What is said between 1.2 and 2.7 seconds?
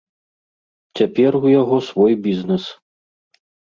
у яго свой бізнэс.